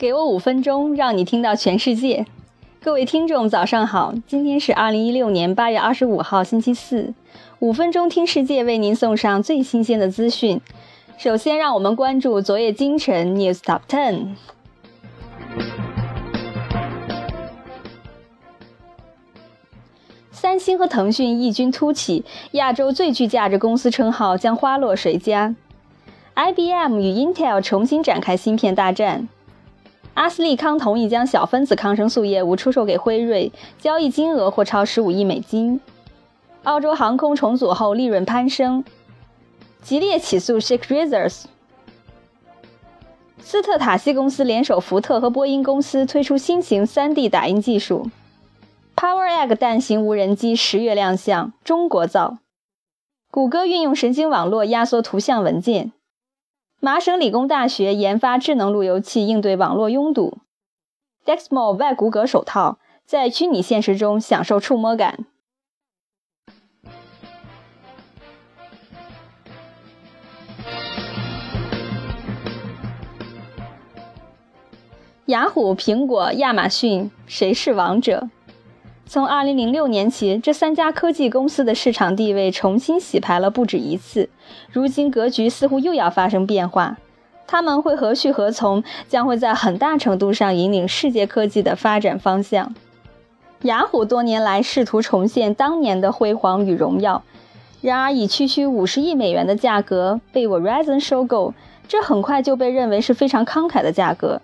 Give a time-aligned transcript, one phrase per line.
[0.00, 2.24] 给我五分钟，让你听到全世界。
[2.82, 4.14] 各位听众，早上好！
[4.26, 7.12] 今天是二零一六年八月二十五号，星期四。
[7.58, 10.58] 五分钟听世界，为您送上最新鲜的资讯。
[11.18, 14.28] 首先，让我们关注昨夜今晨 News Top Ten。
[20.30, 25.54] 三星和腾讯异军突起，亚洲最具价值公司称号将花落谁家
[26.36, 29.28] ？IBM 与 Intel 重新展开芯片大战。
[30.20, 35.80] 阿斯利康同意将小分子抗生素业务出售给辉瑞，交易金额或超十五亿美金。
[36.64, 38.84] 澳洲航空重组后利润攀升。
[39.80, 41.44] 吉列起诉 Shake Razors。
[43.38, 48.10] 斯特塔西公司联手福特和波音公司推出新型 3D 打印技术。
[48.94, 52.36] Power Egg 蛋型无人机十月亮相，中国造。
[53.30, 55.92] 谷歌运用神经网络压缩图像文件。
[56.82, 60.38] 麻省理工大学研发智能路由器应对网络拥堵。
[61.26, 65.26] Dexmo 外骨骼手套在虚拟现实中享受触摸感。
[75.26, 78.30] 雅虎、苹果、亚马逊，谁是王者？
[79.12, 84.28] 从2006年起，这三家科技公司的市场地位重新洗牌了不止一次。
[84.70, 86.96] 如今格局似乎又要发生变化，
[87.48, 92.72] 他们会何去何从，将会在很大程度上引领世界科技的发展方向。
[93.62, 97.24] 雅虎多年来试图重现当年的辉煌与荣耀，
[97.80, 101.52] 然而以区区五十亿美元的价格被 Verizon 收购，
[101.88, 104.40] 这很快就被认为是非常慷慨的价格。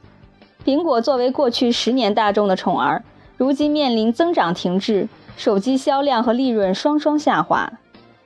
[0.65, 3.05] 苹果作为过去十年大众的宠儿。
[3.37, 7.73] 如今面临增长停滞，手机销量和利润双双下滑。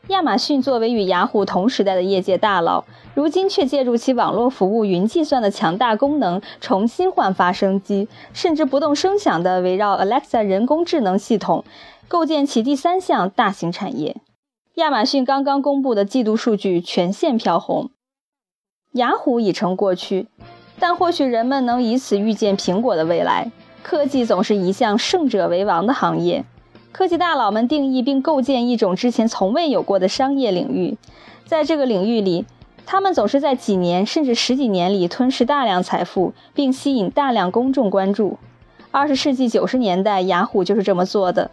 [0.08, 11.64] 亚马逊作为与雅虎同时代的业界大佬，如今却借助其网络服务云计算的强大功能，重新焕发生机，甚至不动声响地围绕 Alexa 人工智能系统，
[12.08, 14.16] 构建起第三项大型产业。
[14.74, 17.90] 亚马逊刚刚公布的季度数据全线飘红，
[18.92, 20.28] 雅虎已成过去，
[20.78, 23.50] 但或许人们能以此预见苹果的未来。
[23.82, 26.44] 科技总是一项胜者为王的行业，
[26.92, 30.96] 科技大佬们定义并构建一种之前从未有过的商业领域，
[31.46, 32.44] 在这个领域里，
[32.84, 38.38] 他们总是在几年甚至十几年里吞噬大量财富，并吸引大量公众关注。
[38.90, 41.50] 二十世纪九十年代，雅虎就是这么做的。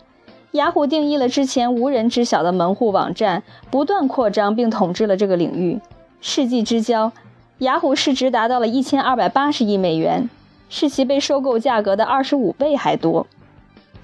[0.52, 5.80] 雅虎定义了之前无人知晓的门户网站，不断扩张并统治了这个领域。
[6.20, 7.12] 世纪之交，
[7.60, 10.30] 雅虎市值达到了一千二百八十亿美元。
[10.70, 13.28] 是其被收购价格的二十五倍还多。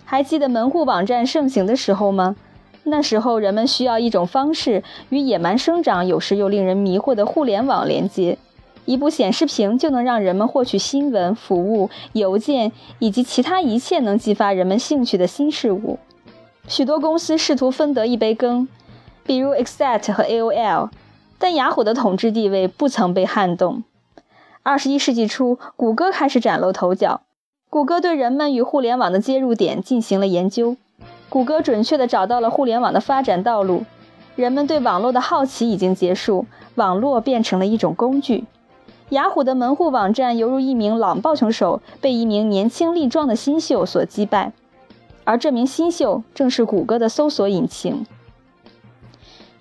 [0.05, 2.35] 还记得门户网站盛行的时候吗？
[2.83, 8.37] 那时候人们需要一种方式与野蛮生长、有时又令人迷惑的互联网连接。
[8.85, 15.97] 一部显示屏就能让人们获取新闻、服务、邮件以及其他一切能激发人们兴趣的新事物。
[16.67, 18.67] 许多公司试图分得一杯羹，
[19.25, 20.89] 比如 Exact 和 AOL，
[21.39, 23.83] 但雅虎的统治地位不曾被撼动。
[24.65, 27.19] 二十一世纪初，谷歌开始崭露头角。
[27.69, 30.77] 谷歌对人们与互联网的接入点进行了研究。
[31.27, 33.83] 谷歌准确地找到了互联网的发展道路。
[34.37, 38.45] 人们对网络的好奇已经结束，网络变成了一种工具。
[39.09, 44.53] 雅虎的门户网站犹如一名老棒球手被一名年轻力壮的新秀所击败，
[45.25, 48.05] 而这名新秀正是谷歌的搜索引擎。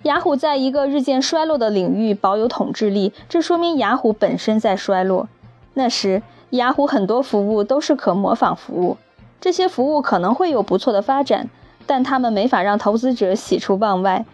[0.03, 5.29] 雅虎在一个日渐衰落的领域保有统治力，这说明雅虎本身在衰落。
[5.75, 8.97] 那时，雅虎很多服务都是可模仿服务，
[9.39, 11.49] 这些服务可能会有不错的发展，
[11.85, 14.25] 但他们没法让投资者喜出望外，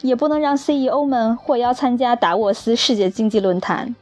[0.00, 3.94] 也不能让 CEO 们获邀参加达沃斯世界经济论坛。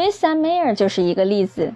[0.00, 1.74] Marissa Mayer 就是一个例子。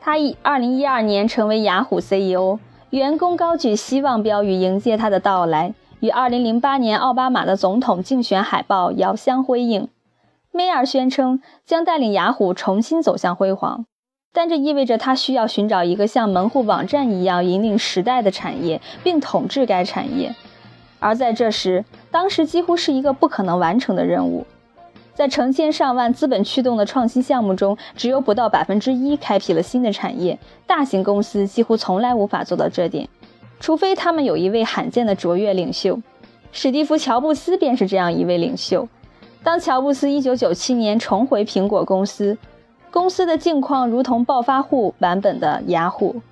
[0.00, 2.60] 他以2012年成为雅虎 CEO，
[2.90, 9.88] 员工高举希望标语迎接他的到来，与2008年奥巴马的总统竞选海报遥相辉映。
[10.52, 13.86] 梅尔宣称将带领雅虎重新走向辉煌，
[14.32, 20.32] 但这意味着他需要寻找一个像门户网站一样引领时代的产业，并统治该产业。
[21.00, 24.46] 而在这时，当时几乎是一个不可能完成的任务。
[25.14, 30.38] 在成千上万资本驱动的创新项目中，只有不到百分之一开辟了新的产业。
[30.66, 33.08] 大型公司几乎从来无法做到这点，
[33.60, 36.00] 除非他们有一位罕见的卓越领袖。
[36.50, 38.88] 史蒂夫·乔布斯便是这样一位领袖。
[39.42, 42.38] 当乔布斯1997年重回苹果公司，
[42.90, 46.22] 公司的境况如同暴发户版本的雅虎。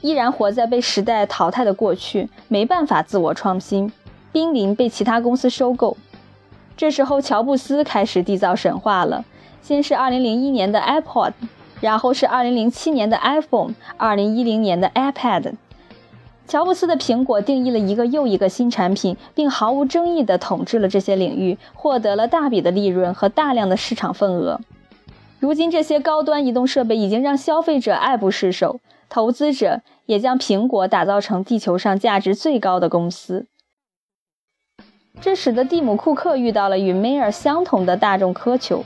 [0.00, 3.92] 依然活在被时代淘汰的过去，没办法自我创新，
[4.32, 5.96] 濒临被其他公司收购。
[6.78, 9.24] 这时候，乔布斯开始缔造神话了。
[9.62, 11.32] 先是2001年的 iPod，
[11.80, 15.54] 然后是2007年的 iPhone，2010 年的 iPad。
[16.46, 24.60] 乔布斯的苹果定义了一个又一个新产品，并毫无争议地统治了这些领域，获得了大笔的利润和大量的市场份额。
[25.40, 28.78] 如今，这些高端移动设备已经让消费者爱不释手，
[29.08, 33.46] 投资者也将苹果打造成地球上价值最高的公司。
[35.20, 38.84] 这使得蒂姆·库克遇到了与梅尔相同的大众苛求。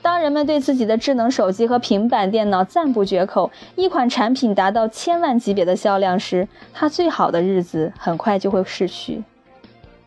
[0.00, 9.24] 当人们对自己的智能手机和平板电脑赞不绝口，一款产品达到千万级别的销量时，它最好的日子很快就会逝去。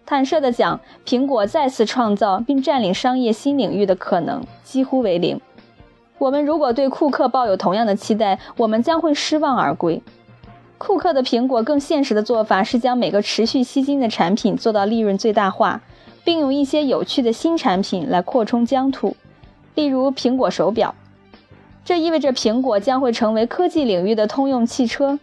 [0.05, 5.39] 坦率地讲，苹果再次创造并占领商业新领域的可能几乎为零。
[6.17, 10.01] 我们如果对库克抱有同样的期待，我们将会失望而归。
[10.79, 15.81] 库克的苹果更现实的做法是将每个持续吸金的产品做到利润最大化，
[16.23, 19.15] 并用一些有趣的新产品来扩充疆土。
[19.75, 20.95] 例如苹果手表，
[21.83, 25.19] 这意味着苹果将会成为科技领域的通用汽车。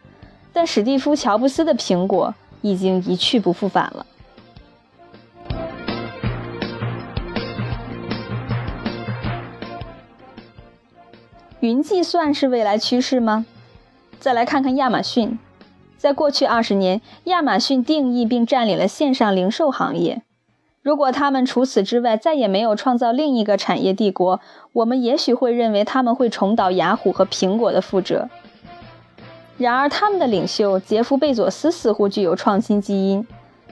[0.52, 4.06] 但史蒂夫·乔布斯的苹果已经一去不复返了。
[11.60, 13.46] 云计算是未来趋势吗？
[14.18, 15.38] 再来看看亚马逊，
[16.06, 20.22] 在过去二十年，亚马逊定义并占领了线上零售行业。
[20.80, 24.38] 如果他们除此之外再也没有创造另一个产业帝国，
[24.72, 28.28] 我们也许会认为他们会重蹈雅虎和苹果的覆辙。
[29.58, 33.26] 然而，他们的领袖杰夫·贝佐斯似乎具有创新基因。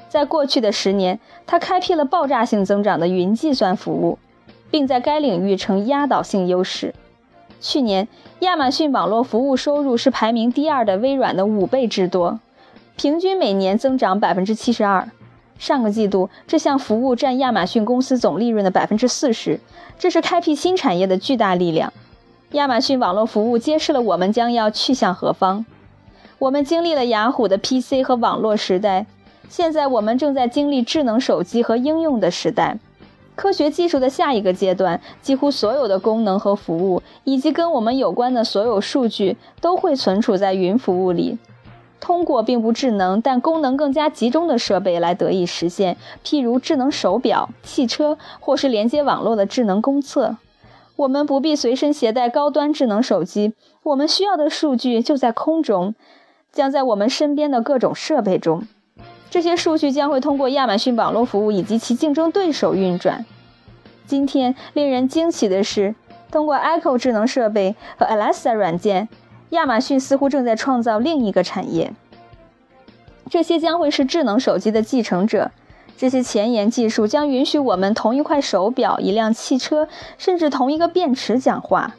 [0.09, 4.19] 在过去的十年，他开辟了爆炸性增长的云计算服务，
[4.73, 6.93] 并在该领域呈压倒性优势。
[7.67, 8.07] 去年，
[8.41, 12.39] 亚马逊网络服务收入是排名第二的微软的五倍之多，
[12.95, 15.09] 平均每年增长百分之七十二。
[15.59, 19.61] 上个季度，这项服务占亚马逊公司总利润的百分之四十，
[19.99, 21.91] 这是开辟新产业的巨大力量。
[22.51, 25.65] 亚马逊网络服务揭示了我们将要去向何方。
[26.39, 29.07] 我们经历了雅虎的 PC 和网络时代，
[29.49, 32.77] 现在我们正在经历智能手机和应用的时代。
[33.35, 41.39] 科学技术的下一个阶段，几乎所有的功能和服务，以及跟我们有关的所有数据，都会存储在云服务里。
[42.01, 50.37] 通过并不智能但功能更加集中的设备来得以实现，譬如智能手表、汽车，或是连接网络的智能公厕。
[50.97, 55.95] 我们不必随身携带高端智能手机，我们需要的数据就在空中，
[56.53, 58.69] 将在我们身边的各种设备中。
[59.31, 63.25] 这些数据将会通过亚马逊网络服务以及其竞争对手运转。
[64.07, 65.95] 今天令人惊奇的是，
[66.31, 69.09] 通过 Echo 智能设备和 Alexa 软件。
[69.51, 71.93] 亚马逊似乎正在创造另一个产业，
[73.31, 75.53] 这些将会是智能手机的继承者。
[75.97, 79.87] 这些前沿技术将允许我们同一块手表、一辆汽车，
[80.19, 81.95] 甚至同一个便池讲话，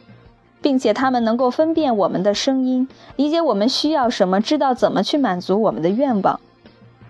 [0.62, 6.42] 并且它们能够分辨我们的声音，理解我们需要什么，知道怎么去满足我们的愿望。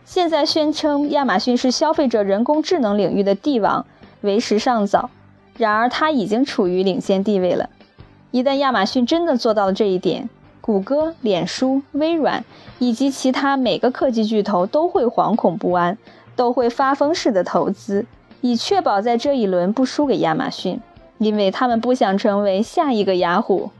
[0.06, 3.88] 现在宣称亚马逊是消费者人工智能领域的帝王，
[4.22, 5.10] 为时尚早，
[5.57, 7.72] 然而它已经处于领先地位了。
[8.30, 10.30] 一旦亚马逊真的做到了这一点，
[10.62, 12.46] 谷歌、脸书、微软
[12.77, 15.98] 以及其他每个科技巨头都会惶恐不安，
[16.36, 18.06] 都会发疯式的投资，
[18.41, 20.80] 以确保在这一轮不输给亚马逊，
[21.18, 23.72] 因为他们不想成为下一个雅虎。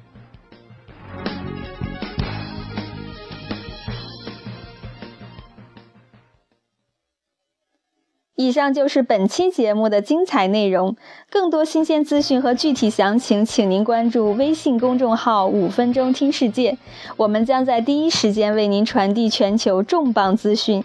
[8.36, 10.96] 以上就是本期节目的精彩内容。
[11.30, 16.78] 更多新鲜资讯和具体详情，请您关注微信公众号“五分钟听世界”，
[17.16, 20.84] 我们将在第一时间为您传递全球重磅资讯，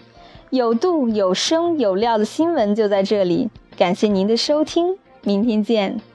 [0.49, 3.49] 有度、有声、有料的新闻就在这里。
[3.77, 6.10] 感谢您的收听，明天见。